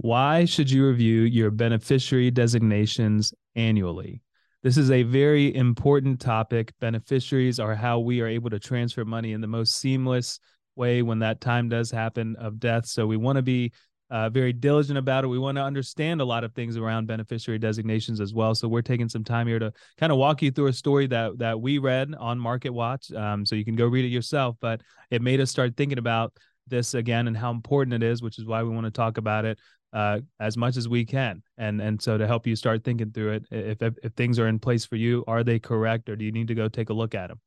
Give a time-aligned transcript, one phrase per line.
[0.00, 4.22] Why should you review your beneficiary designations annually?
[4.62, 6.72] This is a very important topic.
[6.80, 10.38] Beneficiaries are how we are able to transfer money in the most seamless
[10.76, 12.86] way when that time does happen of death.
[12.86, 13.72] So we want to be
[14.08, 15.26] uh, very diligent about it.
[15.26, 18.54] We want to understand a lot of things around beneficiary designations as well.
[18.54, 21.38] So we're taking some time here to kind of walk you through a story that
[21.38, 23.12] that we read on Market Watch.
[23.12, 24.56] Um, so you can go read it yourself.
[24.60, 24.80] But
[25.10, 26.34] it made us start thinking about
[26.68, 29.44] this again and how important it is, which is why we want to talk about
[29.44, 29.58] it
[29.92, 31.42] uh, as much as we can.
[31.56, 34.48] And and so to help you start thinking through it, if, if, if things are
[34.48, 36.94] in place for you, are they correct, or do you need to go take a
[36.94, 37.40] look at them?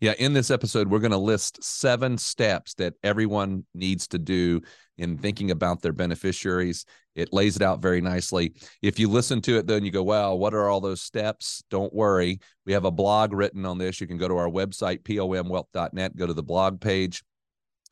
[0.00, 4.60] Yeah, in this episode, we're going to list seven steps that everyone needs to do
[4.96, 6.84] in thinking about their beneficiaries.
[7.14, 8.54] It lays it out very nicely.
[8.80, 11.92] If you listen to it, then you go, "Wow, what are all those steps?" Don't
[11.92, 14.00] worry, we have a blog written on this.
[14.00, 17.22] You can go to our website pomwealth.net, go to the blog page,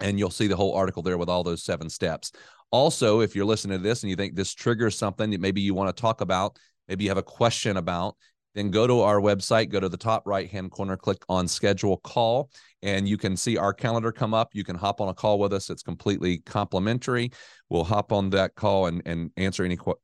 [0.01, 2.33] and you'll see the whole article there with all those seven steps.
[2.77, 5.73] Also, if you're listening to this and you think this triggers something that maybe you
[5.73, 6.59] want to talk about,
[6.89, 8.17] maybe you have a question about,
[8.55, 11.97] then go to our website, go to the top right hand corner, click on schedule
[11.97, 12.51] call,
[12.83, 14.51] and you can see our calendar come up.
[14.53, 15.71] You can hop on a call with us.
[15.71, 17.31] It's completely complimentary.
[17.71, 19.99] We'll hop on that call and, and answer any qu-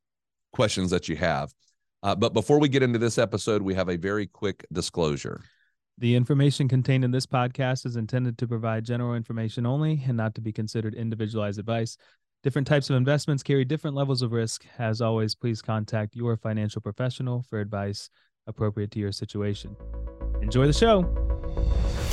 [0.54, 1.52] questions that you have.
[2.02, 5.42] Uh, but before we get into this episode, we have a very quick disclosure.
[5.98, 10.34] The information contained in this podcast is intended to provide general information only and not
[10.36, 11.98] to be considered individualized advice.
[12.42, 14.66] Different types of investments carry different levels of risk.
[14.76, 18.10] As always, please contact your financial professional for advice
[18.48, 19.76] appropriate to your situation.
[20.40, 21.06] Enjoy the show.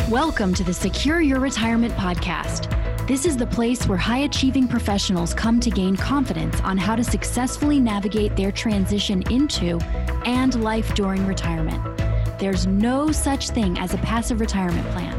[0.08, 2.70] Welcome to the Secure Your Retirement Podcast.
[3.08, 7.04] This is the place where high achieving professionals come to gain confidence on how to
[7.04, 9.80] successfully navigate their transition into
[10.28, 11.84] and life during retirement.
[12.38, 15.19] There's no such thing as a passive retirement plan.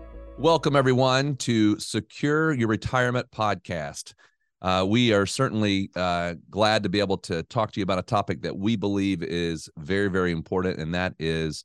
[0.41, 4.15] Welcome, everyone, to Secure Your Retirement Podcast.
[4.59, 8.01] Uh, we are certainly uh, glad to be able to talk to you about a
[8.01, 11.63] topic that we believe is very, very important, and that is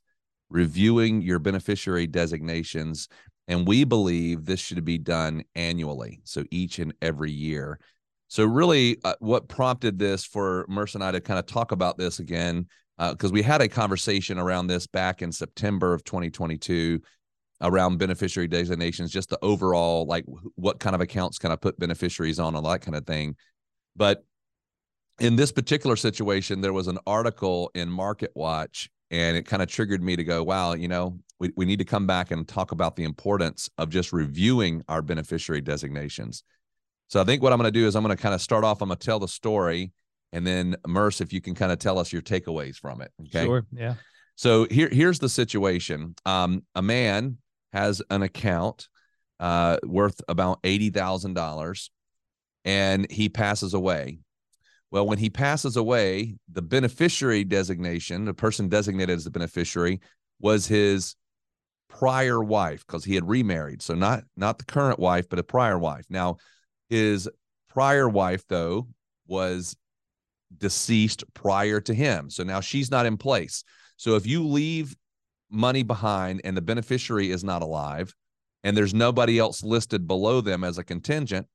[0.51, 3.07] reviewing your beneficiary designations.
[3.47, 7.79] And we believe this should be done annually, so each and every year.
[8.27, 11.97] So, really, uh, what prompted this for Murs and I to kind of talk about
[11.97, 12.67] this again,
[12.99, 17.01] because uh, we had a conversation around this back in September of 2022
[17.61, 20.25] around beneficiary designations, just the overall like
[20.55, 23.35] what kind of accounts can I put beneficiaries on, all that kind of thing.
[23.95, 24.23] But
[25.19, 29.69] in this particular situation, there was an article in Market Watch, and it kind of
[29.69, 32.71] triggered me to go, wow, you know, we, we need to come back and talk
[32.71, 36.43] about the importance of just reviewing our beneficiary designations.
[37.07, 38.63] So I think what I'm going to do is I'm going to kind of start
[38.63, 39.91] off, I'm going to tell the story,
[40.33, 43.11] and then Murs, if you can kind of tell us your takeaways from it.
[43.27, 43.45] Okay.
[43.45, 43.65] Sure.
[43.71, 43.95] Yeah.
[44.35, 46.15] So here, here's the situation.
[46.25, 47.37] Um, a man
[47.73, 48.87] has an account
[49.39, 51.89] uh, worth about $80,000
[52.65, 54.19] and he passes away.
[54.89, 59.99] Well, when he passes away, the beneficiary designation, the person designated as the beneficiary,
[60.39, 61.15] was his
[61.89, 63.81] prior wife because he had remarried.
[63.81, 66.05] So not not the current wife, but a prior wife.
[66.09, 66.37] Now,
[66.89, 67.29] his
[67.69, 68.87] prior wife though
[69.27, 69.75] was
[70.57, 72.29] deceased prior to him.
[72.29, 73.63] So now she's not in place.
[73.97, 74.95] So if you leave
[75.49, 78.13] money behind and the beneficiary is not alive
[78.63, 81.47] and there's nobody else listed below them as a contingent,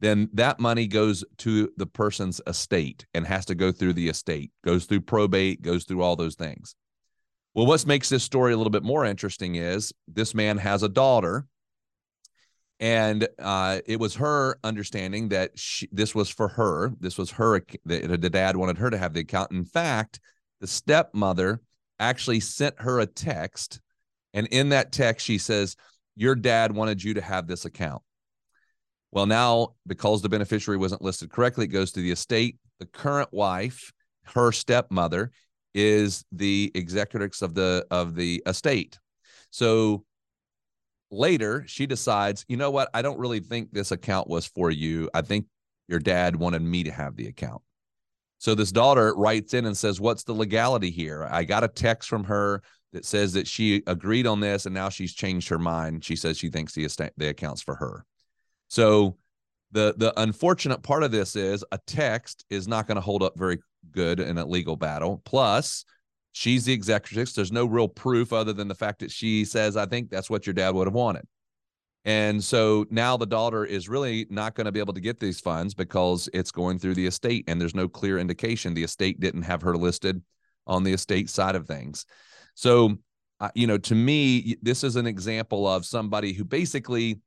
[0.00, 4.50] then that money goes to the person's estate and has to go through the estate,
[4.64, 6.74] goes through probate, goes through all those things.
[7.54, 10.88] Well, what makes this story a little bit more interesting is this man has a
[10.88, 11.46] daughter,
[12.78, 16.92] and uh, it was her understanding that she, this was for her.
[17.00, 17.60] This was her.
[17.84, 19.50] The, the dad wanted her to have the account.
[19.50, 20.20] In fact,
[20.60, 21.60] the stepmother
[21.98, 23.80] actually sent her a text.
[24.34, 25.76] And in that text, she says,
[26.16, 28.02] Your dad wanted you to have this account.
[29.10, 32.58] Well, now, because the beneficiary wasn't listed correctly, it goes to the estate.
[32.78, 33.92] The current wife,
[34.24, 35.30] her stepmother,
[35.74, 38.98] is the executrix of the of the estate.
[39.50, 40.04] So
[41.10, 42.90] later she decides, you know what?
[42.92, 45.08] I don't really think this account was for you.
[45.14, 45.46] I think
[45.88, 47.62] your dad wanted me to have the account.
[48.38, 51.26] So this daughter writes in and says, What's the legality here?
[51.30, 52.62] I got a text from her
[52.92, 56.04] that says that she agreed on this and now she's changed her mind.
[56.04, 58.04] She says she thinks the, estate, the accounts for her.
[58.68, 59.16] So
[59.72, 63.38] the the unfortunate part of this is a text is not going to hold up
[63.38, 63.58] very
[63.90, 65.20] good in a legal battle.
[65.24, 65.84] Plus,
[66.38, 67.32] She's the executrix.
[67.32, 70.46] There's no real proof other than the fact that she says, I think that's what
[70.46, 71.26] your dad would have wanted.
[72.04, 75.40] And so now the daughter is really not going to be able to get these
[75.40, 79.42] funds because it's going through the estate and there's no clear indication the estate didn't
[79.42, 80.22] have her listed
[80.66, 82.06] on the estate side of things.
[82.54, 82.96] So,
[83.40, 87.20] uh, you know, to me, this is an example of somebody who basically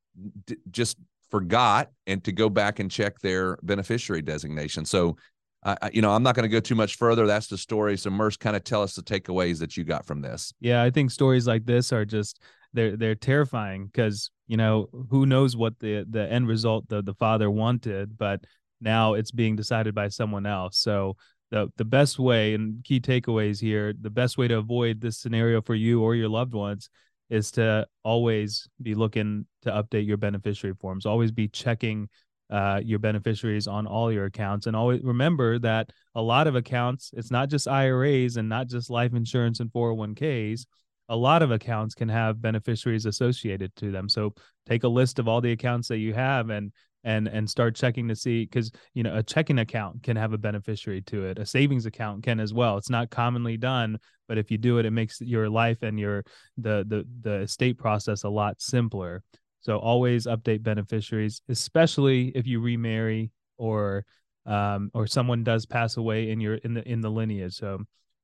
[0.46, 0.98] d- just
[1.30, 4.86] forgot and to go back and check their beneficiary designation.
[4.86, 5.16] So,
[5.64, 7.28] uh, you know, I'm not going to go too much further.
[7.28, 7.98] That's the story.
[7.98, 10.54] So, Murs, kind of tell us the takeaways that you got from this.
[10.60, 12.42] Yeah, I think stories like this are just
[12.74, 17.14] they're they're terrifying because you know who knows what the the end result the the
[17.14, 18.44] father wanted, but
[18.82, 20.78] now it's being decided by someone else.
[20.78, 21.16] So
[21.52, 25.62] the the best way and key takeaways here, the best way to avoid this scenario
[25.62, 26.90] for you or your loved ones
[27.30, 31.06] is to always be looking to update your beneficiary forms.
[31.06, 32.10] Always be checking
[32.50, 37.12] uh, your beneficiaries on all your accounts, and always remember that a lot of accounts,
[37.16, 40.66] it's not just IRAs and not just life insurance and 401ks.
[41.12, 44.10] A lot of accounts can have beneficiaries associated to them.
[44.10, 44.34] So
[44.66, 46.72] take a list of all the accounts that you have and
[47.04, 50.38] and and start checking to see because you know a checking account can have a
[50.38, 51.38] beneficiary to it.
[51.38, 52.78] A savings account can as well.
[52.78, 54.00] It's not commonly done
[54.32, 56.24] but if you do it it makes your life and your
[56.56, 59.24] the the the estate process a lot simpler.
[59.60, 64.06] So always update beneficiaries especially if you remarry or
[64.46, 67.56] um or someone does pass away in your in the in the lineage.
[67.56, 67.80] So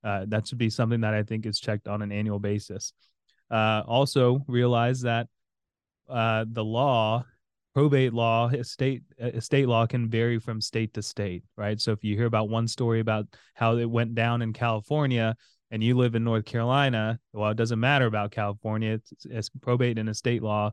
[0.07, 2.93] uh, that should be something that i think is checked on an annual basis
[3.51, 5.27] uh also realize that
[6.09, 7.23] uh the law
[7.77, 11.79] probate law, estate estate law can vary from state to state, right?
[11.79, 15.35] So if you hear about one story about how it went down in California
[15.69, 18.93] and you live in North Carolina, well, it doesn't matter about California.
[18.93, 20.71] It's, it's probate and estate law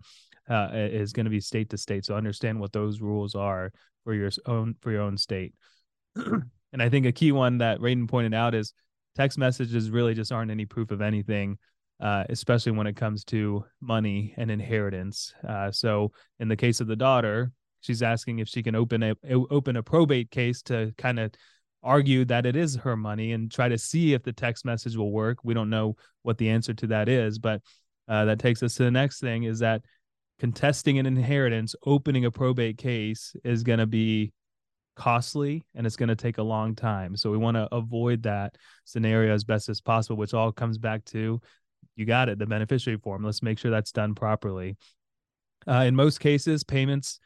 [0.48, 2.06] uh, is going to be state to state.
[2.06, 3.70] So understand what those rules are
[4.04, 5.52] for your own for your own state.
[6.16, 8.72] and I think a key one that Radon pointed out is
[9.14, 11.58] text messages really just aren't any proof of anything
[12.00, 15.32] uh, especially when it comes to money and inheritance.
[15.46, 19.14] Uh, so in the case of the daughter, she's asking if she can open a
[19.32, 21.32] open a probate case to kind of
[21.82, 25.12] argue that it is her money and try to see if the text message will
[25.12, 25.38] work.
[25.44, 27.60] We don't know what the answer to that is, but
[28.08, 29.82] uh, that takes us to the next thing: is that
[30.40, 34.32] contesting an inheritance, opening a probate case is going to be
[34.96, 37.16] costly and it's going to take a long time.
[37.16, 41.04] So we want to avoid that scenario as best as possible, which all comes back
[41.06, 41.40] to
[41.96, 43.22] you got it the beneficiary form.
[43.24, 44.76] Let's make sure that's done properly.
[45.66, 47.20] Uh, in most cases payments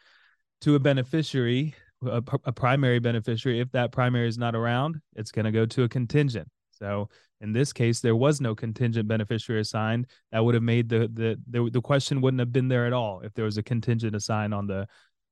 [0.61, 1.75] to a beneficiary
[2.06, 5.82] a, a primary beneficiary if that primary is not around it's going to go to
[5.82, 6.49] a contingent.
[6.71, 7.09] So
[7.41, 10.06] in this case there was no contingent beneficiary assigned.
[10.31, 13.21] That would have made the, the the the, question wouldn't have been there at all
[13.21, 14.87] if there was a contingent assigned on the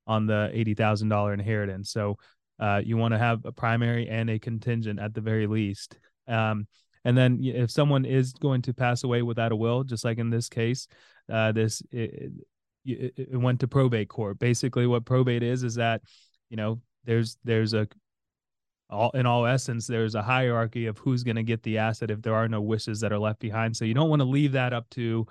[0.07, 1.91] on the $80,000 inheritance.
[1.91, 2.17] So
[2.59, 5.97] uh, you want to have a primary and a contingent at the very least.
[6.27, 6.67] Um,
[7.05, 10.29] and then if someone is going to pass away without a will, just like in
[10.29, 10.87] this case,
[11.31, 12.31] uh, this it,
[12.85, 14.39] it, it went to probate court.
[14.39, 16.01] Basically, what probate is is that
[16.49, 17.87] you know there's there's a
[18.89, 22.21] all in all essence there's a hierarchy of who's going to get the asset if
[22.21, 23.75] there are no wishes that are left behind.
[23.75, 25.27] So you don't want to leave that up to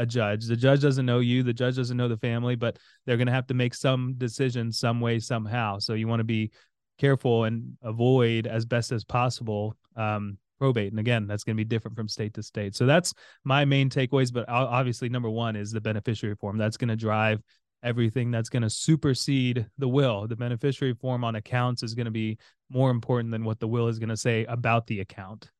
[0.00, 3.16] a judge the judge doesn't know you the judge doesn't know the family but they're
[3.16, 6.50] going to have to make some decision some way somehow so you want to be
[6.98, 10.92] careful and avoid as best as possible um, probate.
[10.92, 12.76] And again, that's going to be different from state to state.
[12.76, 14.32] So that's my main takeaways.
[14.32, 16.58] But obviously, number one is the beneficiary form.
[16.58, 17.42] That's going to drive
[17.82, 20.28] everything that's going to supersede the will.
[20.28, 22.38] The beneficiary form on accounts is going to be
[22.68, 25.50] more important than what the will is going to say about the account.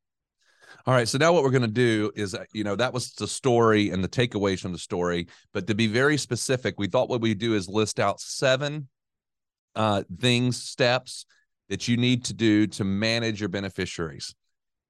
[0.87, 1.09] All right.
[1.09, 3.91] So now what we're going to do is, uh, you know, that was the story
[3.91, 5.29] and the takeaways from the story.
[5.53, 8.89] But to be very specific, we thought what we do is list out seven
[9.75, 11.27] uh, things, steps
[11.69, 14.35] that you need to do to manage your beneficiaries.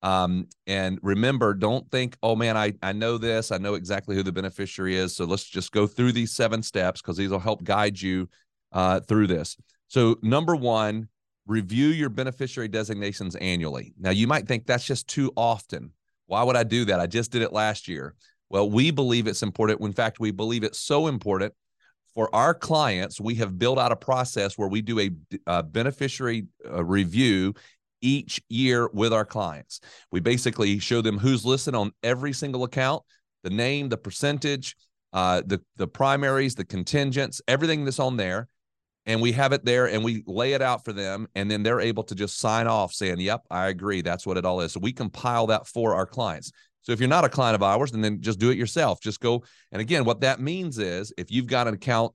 [0.02, 4.22] Um, and remember, don't think, oh man, I, I know this, I know exactly who
[4.22, 5.14] the beneficiary is.
[5.14, 8.28] So let's just go through these seven steps because these will help guide you
[8.72, 9.56] uh, through this.
[9.88, 11.08] So, number one,
[11.46, 13.94] review your beneficiary designations annually.
[13.98, 15.92] Now, you might think that's just too often.
[16.26, 17.00] Why would I do that?
[17.00, 18.14] I just did it last year.
[18.48, 19.80] Well, we believe it's important.
[19.80, 21.54] In fact, we believe it's so important
[22.14, 23.20] for our clients.
[23.20, 25.10] We have built out a process where we do a,
[25.46, 27.54] a beneficiary uh, review
[28.00, 29.80] each year with our clients.
[30.10, 33.02] We basically show them who's listed on every single account,
[33.42, 34.76] the name, the percentage,
[35.12, 38.48] uh, the the primaries, the contingents, everything that's on there,
[39.06, 41.80] and we have it there and we lay it out for them, and then they're
[41.80, 44.02] able to just sign off saying, "Yep, I agree.
[44.02, 46.52] That's what it all is." So we compile that for our clients.
[46.82, 49.00] So if you're not a client of ours, then just do it yourself.
[49.00, 49.44] Just go.
[49.72, 52.14] And again, what that means is if you've got an account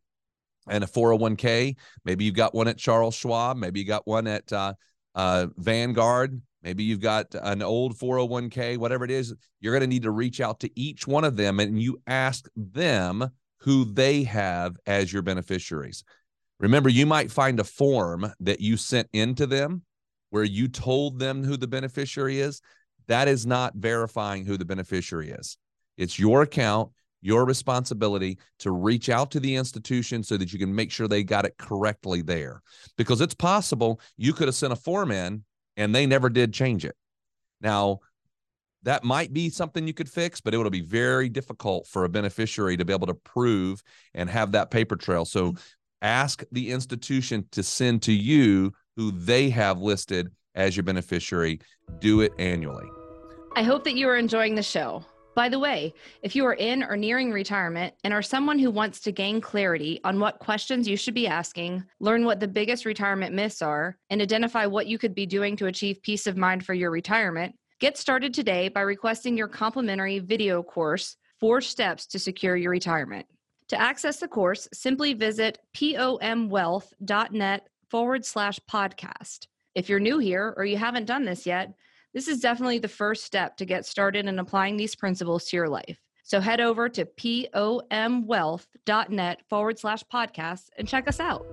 [0.67, 4.51] and a 401k, maybe you've got one at Charles Schwab, maybe you got one at
[4.51, 4.73] uh,
[5.13, 6.41] uh, Vanguard.
[6.63, 10.41] maybe you've got an old 401k, whatever it is, you're going to need to reach
[10.41, 15.21] out to each one of them and you ask them who they have as your
[15.21, 16.03] beneficiaries.
[16.59, 19.83] Remember, you might find a form that you sent into them
[20.29, 22.61] where you told them who the beneficiary is.
[23.07, 25.57] That is not verifying who the beneficiary is.
[25.97, 30.73] It's your account, your responsibility to reach out to the institution so that you can
[30.73, 32.61] make sure they got it correctly there.
[32.97, 35.43] Because it's possible you could have sent a form in
[35.77, 36.95] and they never did change it.
[37.61, 37.99] Now,
[38.83, 42.09] that might be something you could fix, but it would be very difficult for a
[42.09, 43.81] beneficiary to be able to prove
[44.13, 45.25] and have that paper trail.
[45.25, 45.55] So
[46.01, 51.59] ask the institution to send to you who they have listed as your beneficiary.
[51.99, 52.87] Do it annually.
[53.55, 55.05] I hope that you are enjoying the show.
[55.35, 59.01] By the way, if you are in or nearing retirement and are someone who wants
[59.01, 63.35] to gain clarity on what questions you should be asking, learn what the biggest retirement
[63.35, 66.73] myths are, and identify what you could be doing to achieve peace of mind for
[66.73, 72.55] your retirement, get started today by requesting your complimentary video course, Four Steps to Secure
[72.55, 73.25] Your Retirement.
[73.69, 79.47] To access the course, simply visit pomwealth.net forward slash podcast.
[79.73, 81.73] If you're new here or you haven't done this yet,
[82.13, 85.67] this is definitely the first step to get started in applying these principles to your
[85.67, 85.99] life.
[86.23, 91.45] So head over to pomwealth.net forward slash podcast and check us out.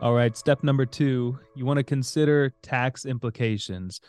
[0.00, 0.36] All right.
[0.36, 4.00] Step number two, you want to consider tax implications.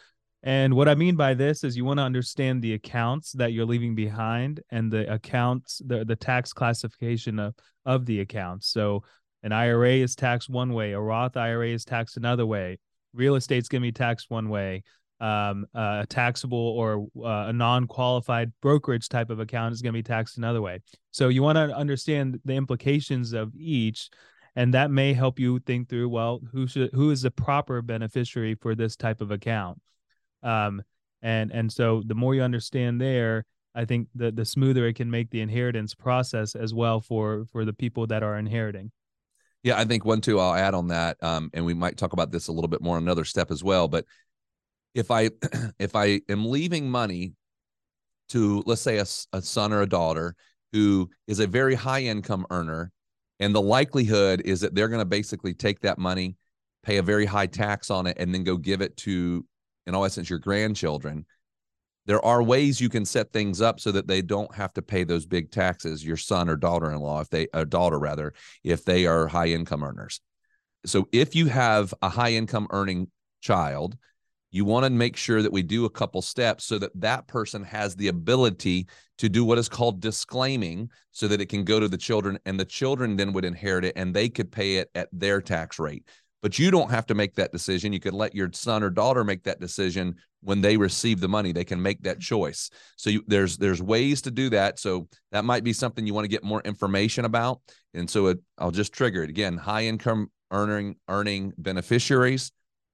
[0.48, 3.66] And what I mean by this is you want to understand the accounts that you're
[3.66, 7.54] leaving behind and the accounts, the, the tax classification of,
[7.86, 8.70] of the accounts.
[8.70, 9.04] So
[9.44, 12.80] an IRA is taxed one way, a Roth IRA is taxed another way,
[13.14, 14.84] real estate's going to be taxed one way
[15.20, 20.04] um, a taxable or uh, a non-qualified brokerage type of account is going to be
[20.04, 20.80] taxed another way
[21.12, 24.10] so you want to understand the implications of each
[24.56, 28.54] and that may help you think through well who should who is the proper beneficiary
[28.54, 29.82] for this type of account
[30.44, 30.82] um,
[31.22, 33.44] and and so the more you understand there
[33.76, 37.66] i think the the smoother it can make the inheritance process as well for for
[37.66, 38.92] the people that are inheriting
[39.64, 40.40] yeah, I think one too.
[40.40, 42.98] I'll add on that, um, and we might talk about this a little bit more
[42.98, 43.88] another step as well.
[43.88, 44.06] But
[44.94, 45.30] if I
[45.80, 47.34] if I am leaving money
[48.30, 50.36] to let's say a, a son or a daughter
[50.72, 52.92] who is a very high income earner,
[53.40, 56.38] and the likelihood is that they're going to basically take that money,
[56.84, 59.46] pay a very high tax on it, and then go give it to,
[59.88, 61.26] in all essence, your grandchildren
[62.08, 65.04] there are ways you can set things up so that they don't have to pay
[65.04, 69.28] those big taxes your son or daughter-in-law if they a daughter rather if they are
[69.28, 70.22] high income earners.
[70.86, 73.98] So if you have a high income earning child
[74.50, 77.64] you want to make sure that we do a couple steps so that that person
[77.66, 81.90] has the ability to do what is called disclaiming so that it can go to
[81.90, 85.10] the children and the children then would inherit it and they could pay it at
[85.12, 86.08] their tax rate
[86.42, 87.94] but you don't have to make that decision.
[87.94, 91.52] You could let your son or daughter make that decision when they receive the money.
[91.52, 92.70] They can make that choice.
[92.96, 94.80] So you, there's there's ways to do that.
[94.80, 97.62] So that might be something you want to get more information about.
[97.94, 99.58] And so it, I'll just trigger it again.
[99.58, 102.52] High income earning earning beneficiaries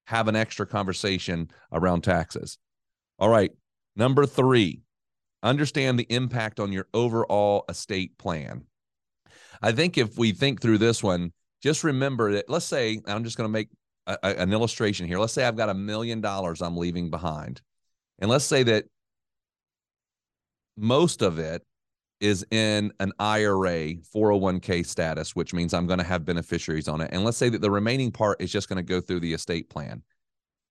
[0.08, 2.58] have an extra conversation around taxes.
[3.20, 3.52] All right,
[3.96, 4.82] number three,
[5.42, 8.66] understand the impact on your overall estate plan.
[9.62, 11.32] I think if we think through this one,
[11.64, 13.70] just remember that let's say i'm just going to make
[14.06, 17.62] a, a, an illustration here let's say i've got a million dollars i'm leaving behind
[18.20, 18.86] and let's say that
[20.78, 21.64] most of it
[22.20, 27.10] is in an IRA 401k status, which means I'm going to have beneficiaries on it.
[27.12, 29.70] And let's say that the remaining part is just going to go through the estate
[29.70, 30.02] plan.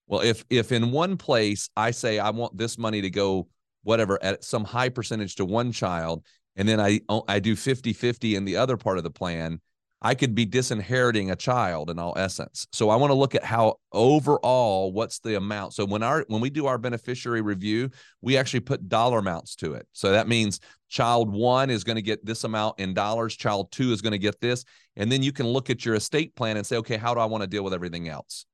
[0.06, 3.48] Well, if if in one place I say I want this money to go
[3.82, 6.24] whatever at some high percentage to one child
[6.56, 9.60] and then I I do 50/50 in the other part of the plan,
[10.04, 12.66] I could be disinheriting a child in all essence.
[12.72, 15.74] So I want to look at how overall what's the amount.
[15.74, 17.88] So when our when we do our beneficiary review,
[18.20, 19.86] we actually put dollar amounts to it.
[19.92, 23.92] So that means child 1 is going to get this amount in dollars, child 2
[23.92, 24.64] is going to get this,
[24.96, 27.26] and then you can look at your estate plan and say, "Okay, how do I
[27.26, 28.44] want to deal with everything else?"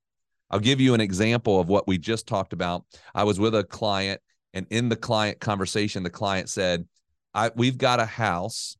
[0.50, 2.84] I'll give you an example of what we just talked about.
[3.14, 4.20] I was with a client
[4.54, 6.86] and in the client conversation the client said,
[7.34, 8.76] I, we've got a house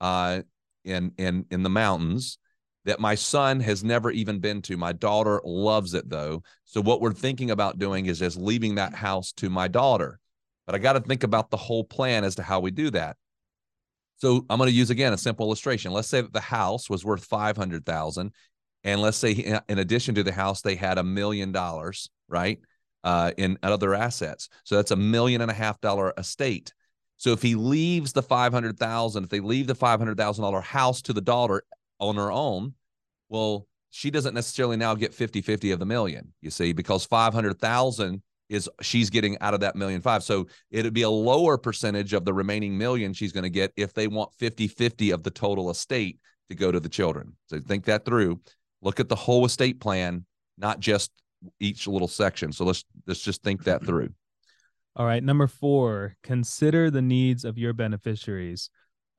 [0.00, 0.40] uh,
[0.84, 2.38] in in in the mountains
[2.84, 4.76] that my son has never even been to.
[4.76, 6.42] My daughter loves it though.
[6.64, 10.18] So what we're thinking about doing is just leaving that house to my daughter.
[10.66, 13.16] But I got to think about the whole plan as to how we do that.
[14.16, 15.92] So I'm going to use again a simple illustration.
[15.92, 18.32] Let's say that the house was worth 500,000
[18.84, 22.60] and let's say in addition to the house they had a million dollars, right?
[23.02, 24.48] Uh, in other assets.
[24.64, 26.72] So that's a million and a half dollar estate.
[27.20, 31.62] So if he leaves the 500,000, if they leave the $500,000 house to the daughter
[31.98, 32.72] on her own,
[33.28, 38.22] well, she doesn't necessarily now get 50 50 of the million, you see, because 500,000
[38.48, 40.22] is she's getting out of that million five.
[40.22, 43.92] So it'd be a lower percentage of the remaining million she's going to get if
[43.92, 47.36] they want 50 50 of the total estate to go to the children.
[47.48, 48.40] So think that through.
[48.80, 50.24] Look at the whole estate plan,
[50.56, 51.12] not just
[51.60, 52.50] each little section.
[52.50, 54.08] So let's let's just think that through.
[54.96, 55.22] All right.
[55.22, 58.70] Number four, consider the needs of your beneficiaries.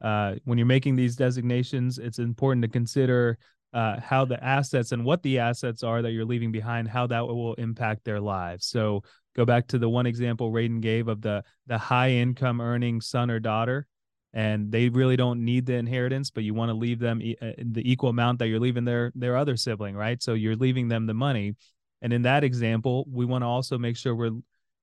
[0.02, 3.38] Uh, when you're making these designations, it's important to consider
[3.74, 7.26] uh, how the assets and what the assets are that you're leaving behind, how that
[7.26, 8.66] will impact their lives.
[8.66, 9.04] So
[9.36, 13.32] go back to the one example Radon gave of the the high income earning son
[13.32, 13.88] or daughter,
[14.34, 17.54] and they really don't need the inheritance, but you want to leave them e- uh,
[17.58, 20.22] the equal amount that you're leaving their their other sibling, right?
[20.22, 21.56] So you're leaving them the money.
[22.02, 24.32] And in that example, we want to also make sure we're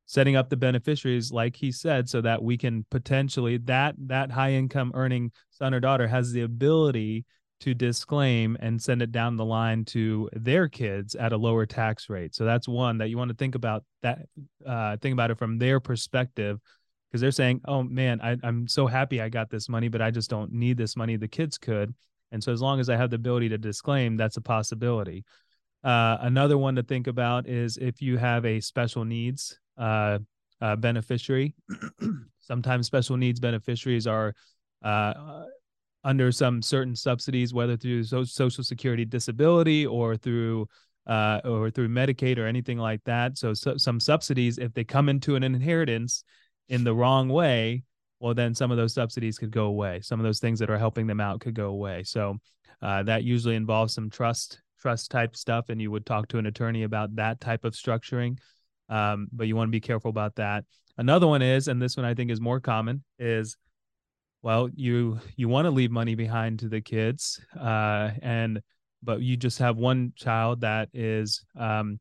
[0.09, 4.53] setting up the beneficiaries like he said so that we can potentially that that high
[4.53, 7.27] income earning son or daughter has the ability
[7.61, 12.09] to disclaim and send it down the line to their kids at a lower tax
[12.09, 12.35] rate.
[12.35, 14.21] So that's one that you want to think about that
[14.67, 16.59] uh, think about it from their perspective
[17.11, 20.11] because they're saying oh man I, i'm so happy i got this money but i
[20.11, 21.17] just don't need this money.
[21.17, 21.95] The kids could.
[22.33, 25.25] And so as long as i have the ability to disclaim that's a possibility.
[25.85, 30.19] Uh, another one to think about is if you have a special needs uh,
[30.61, 31.55] uh, beneficiary.
[32.41, 34.35] Sometimes special needs beneficiaries are
[34.83, 35.45] uh,
[36.05, 40.69] under some certain subsidies, whether through so- Social Security disability or through
[41.07, 43.39] uh, or through Medicaid or anything like that.
[43.39, 46.23] So, so some subsidies, if they come into an inheritance
[46.69, 47.83] in the wrong way,
[48.21, 50.01] well, then some of those subsidies could go away.
[50.03, 52.03] Some of those things that are helping them out could go away.
[52.03, 52.37] So
[52.83, 56.47] uh, that usually involves some trust trust type stuff, and you would talk to an
[56.47, 58.39] attorney about that type of structuring.
[58.89, 60.65] Um, but you want to be careful about that.
[60.97, 63.57] Another one is, and this one I think is more common, is
[64.43, 68.61] well, you you want to leave money behind to the kids, uh, and
[69.03, 71.99] but you just have one child that is um,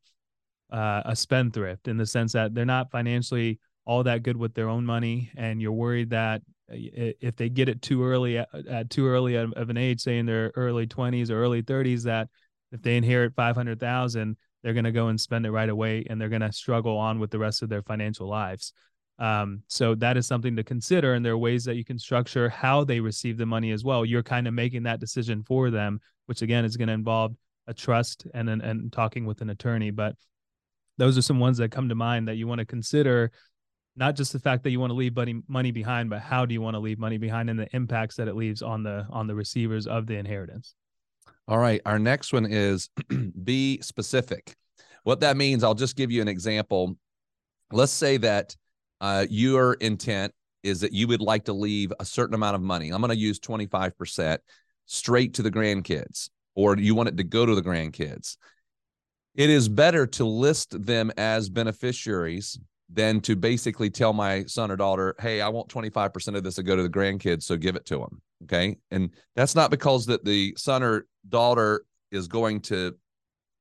[0.71, 4.69] uh, a spendthrift in the sense that they're not financially all that good with their
[4.69, 6.41] own money, and you're worried that
[6.71, 10.17] uh, if they get it too early at, at too early of an age, say
[10.17, 12.27] in their early 20s or early 30s, that
[12.71, 16.29] if they inherit 500,000 they're going to go and spend it right away and they're
[16.29, 18.73] going to struggle on with the rest of their financial lives.
[19.19, 21.13] Um, so that is something to consider.
[21.13, 24.05] And there are ways that you can structure how they receive the money as well.
[24.05, 27.35] You're kind of making that decision for them, which again is going to involve
[27.67, 29.91] a trust and, and, and talking with an attorney.
[29.91, 30.15] But
[30.97, 33.31] those are some ones that come to mind that you want to consider
[33.97, 36.53] not just the fact that you want to leave money money behind, but how do
[36.53, 39.25] you want to leave money behind and the impacts that it leaves on the on
[39.27, 40.75] the receivers of the inheritance.
[41.47, 41.81] All right.
[41.85, 42.89] Our next one is
[43.43, 44.55] be specific.
[45.03, 46.97] What that means, I'll just give you an example.
[47.71, 48.55] Let's say that
[48.99, 50.33] uh, your intent
[50.63, 52.89] is that you would like to leave a certain amount of money.
[52.89, 54.39] I'm going to use 25%
[54.85, 58.35] straight to the grandkids, or you want it to go to the grandkids.
[59.35, 64.75] It is better to list them as beneficiaries than to basically tell my son or
[64.75, 67.85] daughter, hey, I want 25% of this to go to the grandkids, so give it
[67.85, 68.21] to them.
[68.47, 68.77] Okay.
[68.91, 72.95] And that's not because that the son or daughter is going to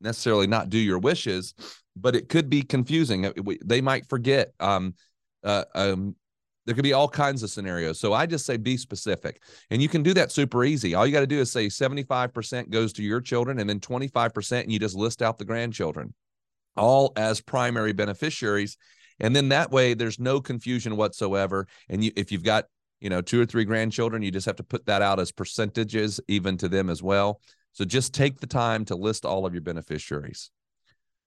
[0.00, 1.54] necessarily not do your wishes,
[1.96, 3.32] but it could be confusing.
[3.64, 4.52] They might forget.
[4.60, 4.94] Um,
[5.42, 6.14] uh, um,
[6.66, 8.00] there could be all kinds of scenarios.
[8.00, 9.40] So I just say be specific.
[9.70, 10.94] And you can do that super easy.
[10.94, 14.62] All you got to do is say 75% goes to your children and then 25%
[14.62, 16.12] and you just list out the grandchildren
[16.76, 18.76] all as primary beneficiaries.
[19.20, 21.66] And then that way there's no confusion whatsoever.
[21.88, 22.66] And you, if you've got
[23.00, 26.20] you know two or three grandchildren you just have to put that out as percentages
[26.28, 27.40] even to them as well.
[27.72, 30.50] So just take the time to list all of your beneficiaries.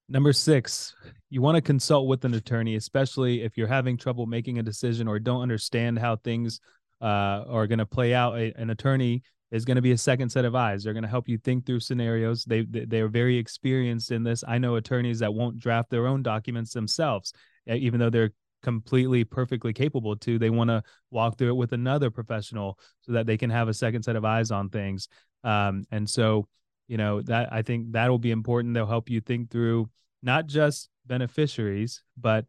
[0.07, 0.95] Number six
[1.29, 5.07] you want to consult with an attorney especially if you're having trouble making a decision
[5.07, 6.59] or don't understand how things
[7.01, 8.37] uh, are going to play out.
[8.37, 10.83] A, an attorney is going to be a second set of eyes.
[10.83, 12.43] They're going to help you think through scenarios.
[12.43, 14.43] They they are very experienced in this.
[14.47, 17.33] I know attorneys that won't draft their own documents themselves
[17.77, 22.11] even though they're completely perfectly capable to they want to walk through it with another
[22.11, 25.07] professional so that they can have a second set of eyes on things.
[25.43, 26.47] Um, and so
[26.87, 28.73] you know that i think that will be important.
[28.73, 29.89] They'll help you think through
[30.21, 32.45] not just beneficiaries but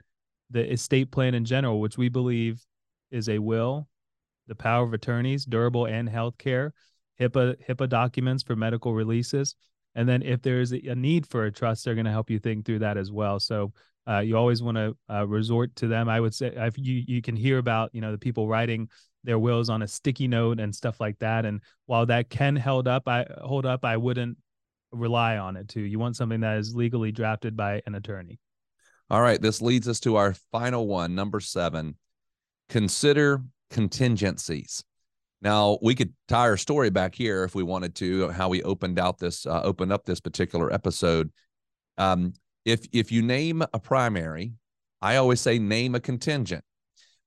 [0.51, 2.65] the estate plan in general which we believe
[3.11, 3.89] is a will
[4.49, 6.73] the power of attorneys durable and healthcare
[7.21, 9.55] hipaa hipaa documents for medical releases.
[9.95, 12.65] And then if there's a need for a trust they're going to help you think
[12.65, 13.39] through that as well.
[13.41, 13.73] So
[14.09, 16.09] uh, you always want to uh, resort to them.
[16.09, 18.89] I would say if you you can hear about you know the people writing
[19.25, 21.45] their wills on a sticky note and stuff like that.
[21.45, 24.39] And while that can hold up, I hold up, I wouldn't
[24.93, 25.81] rely on it too.
[25.81, 28.39] You want something that is legally drafted by an attorney.
[29.11, 31.97] All right, this leads us to our final one, number seven.
[32.69, 34.85] Consider contingencies.
[35.43, 38.99] Now we could tie our story back here if we wanted to, how we opened
[38.99, 41.33] out this, uh, opened up this particular episode.
[41.99, 42.35] Um,
[42.65, 44.55] if if you name a primary,
[45.01, 46.65] I always say name a contingent.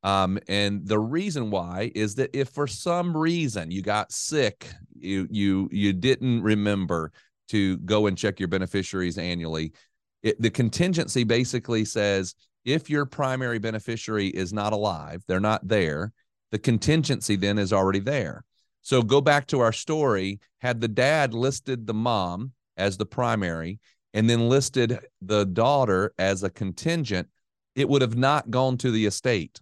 [0.04, 5.28] Um, and the reason why is that if for some reason you got sick, you
[5.32, 7.12] you you didn't remember
[7.50, 9.74] to go and check your beneficiaries annually,
[10.22, 16.14] it, the contingency basically says if your primary beneficiary is not alive, they're not there,
[16.52, 18.44] the contingency then is already there.
[18.82, 20.40] So go back to our story.
[20.60, 23.80] Had the dad listed the mom as the primary
[24.14, 27.28] and then listed the daughter as a contingent,
[27.76, 29.60] it would have not gone to the estate.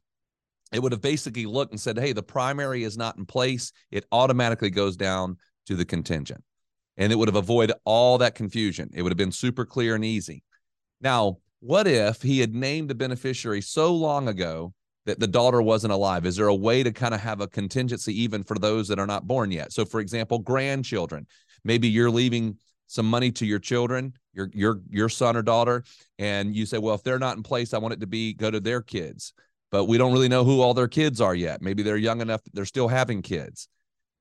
[0.72, 3.72] It would have basically looked and said, hey, the primary is not in place.
[3.92, 5.38] It automatically goes down
[5.68, 6.44] to the contingent.
[6.98, 8.90] And it would have avoided all that confusion.
[8.94, 10.44] It would have been super clear and easy.
[11.02, 14.74] Now, what if he had named the beneficiary so long ago
[15.06, 16.26] that the daughter wasn't alive?
[16.26, 19.08] Is there a way to kind of have a contingency even for those that are
[19.08, 19.72] not born yet?
[19.74, 21.28] So, for example, grandchildren.
[21.64, 22.58] Maybe you're leaving
[22.91, 25.84] some money to your children, your your your son or daughter,
[26.19, 28.51] and you say, well, if they're not in place, I want it to be go
[28.51, 29.34] to their kids.
[29.71, 31.62] But we don't really know who all their kids are yet.
[31.62, 33.69] Maybe they're young enough that they're still having kids.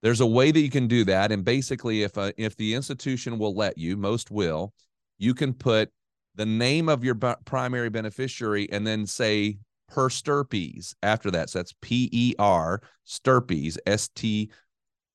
[0.02, 2.74] There's a way that you can do that, and basically, if a, uh, if the
[2.74, 4.72] institution will let you, most will,
[5.18, 5.90] you can put
[6.36, 11.50] the name of your primary beneficiary and then say per stirpes after that.
[11.50, 14.50] So that's P E R stirpes S T.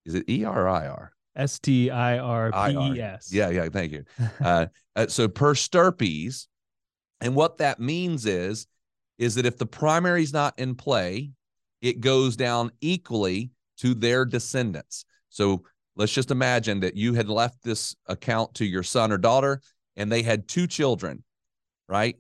[0.05, 1.14] Is it E R I R?
[1.35, 3.31] S T I R P E S.
[3.31, 3.69] Yeah, yeah.
[3.69, 4.03] Thank you.
[4.43, 6.47] uh, uh, so per stirpes,
[7.21, 8.67] and what that means is,
[9.17, 11.31] is that if the primary is not in play,
[11.81, 15.05] it goes down equally to their descendants.
[15.29, 15.63] So
[15.95, 19.61] let's just imagine that you had left this account to your son or daughter,
[19.95, 21.23] and they had two children,
[21.87, 22.17] right?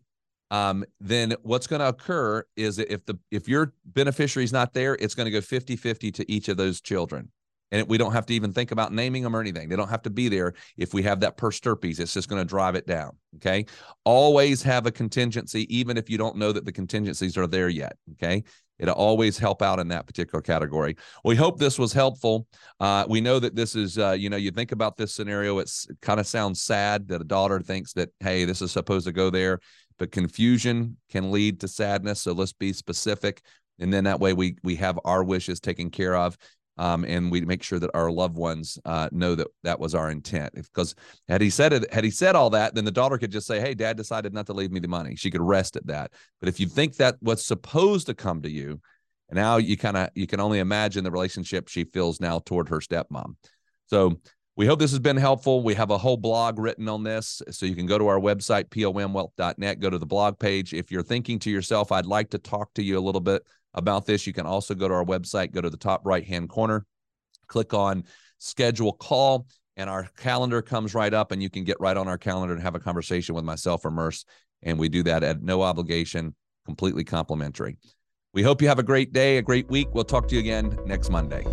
[0.51, 4.95] Um, then what's going to occur is if the if your beneficiary is not there,
[4.99, 7.31] it's going to go 50-50 to each of those children
[7.71, 9.69] and we don't have to even think about naming them or anything.
[9.69, 11.99] They don't have to be there if we have that per stirpes.
[11.99, 13.17] It's just going to drive it down.
[13.35, 13.65] Okay.
[14.03, 17.97] Always have a contingency, even if you don't know that the contingencies are there yet.
[18.13, 18.43] Okay.
[18.77, 20.97] It'll always help out in that particular category.
[21.23, 22.45] We hope this was helpful.
[22.79, 25.89] Uh, we know that this is, uh, you know, you think about this scenario, it's,
[25.89, 29.13] it kind of sounds sad that a daughter thinks that, hey, this is supposed to
[29.13, 29.59] go there,
[29.97, 32.21] but confusion can lead to sadness.
[32.21, 33.41] So let's be specific
[33.79, 36.37] and then that way we we have our wishes taken care of
[36.77, 40.09] um, and we make sure that our loved ones uh, know that that was our
[40.11, 40.53] intent.
[40.53, 40.95] Because
[41.27, 43.59] had he said it, had he said all that, then the daughter could just say,
[43.59, 46.11] "Hey, Dad decided not to leave me the money." She could rest at that.
[46.39, 48.81] But if you think that what's supposed to come to you,
[49.29, 52.69] and now you kind of you can only imagine the relationship she feels now toward
[52.69, 53.35] her stepmom.
[53.87, 54.19] So
[54.57, 55.63] we hope this has been helpful.
[55.63, 57.41] We have a whole blog written on this.
[57.51, 60.73] So you can go to our website, pomwealth.net, go to the blog page.
[60.73, 63.43] If you're thinking to yourself, I'd like to talk to you a little bit
[63.75, 66.49] about this, you can also go to our website, go to the top right hand
[66.49, 66.85] corner,
[67.47, 68.03] click on
[68.39, 69.45] schedule call,
[69.77, 72.63] and our calendar comes right up, and you can get right on our calendar and
[72.63, 74.25] have a conversation with myself or Murs.
[74.63, 76.33] And we do that at no obligation,
[76.65, 77.77] completely complimentary.
[78.33, 79.93] We hope you have a great day, a great week.
[79.93, 81.45] We'll talk to you again next Monday.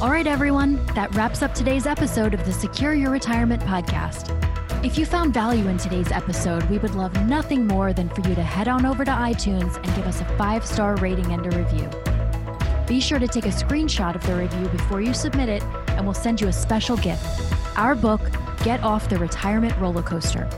[0.00, 4.55] All right, everyone, that wraps up today's episode of the Secure Your Retirement podcast.
[4.82, 8.34] If you found value in today's episode, we would love nothing more than for you
[8.34, 11.58] to head on over to iTunes and give us a five star rating and a
[11.58, 11.88] review.
[12.86, 16.14] Be sure to take a screenshot of the review before you submit it, and we'll
[16.14, 17.24] send you a special gift
[17.76, 18.20] our book,
[18.64, 20.48] Get Off the Retirement Roller Coaster.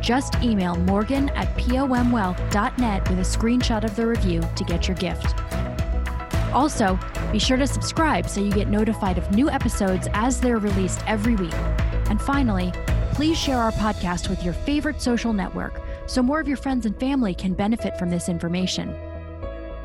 [0.00, 5.34] Just email morgan at pomwealth.net with a screenshot of the review to get your gift.
[6.52, 6.98] Also,
[7.30, 11.36] be sure to subscribe so you get notified of new episodes as they're released every
[11.36, 11.54] week.
[12.08, 12.72] And finally,
[13.16, 17.00] please share our podcast with your favorite social network so more of your friends and
[17.00, 18.94] family can benefit from this information.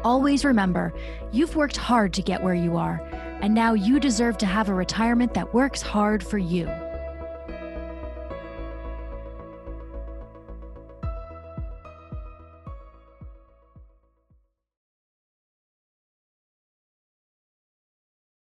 [0.03, 0.93] Always remember,
[1.31, 2.99] you've worked hard to get where you are,
[3.41, 6.65] and now you deserve to have a retirement that works hard for you.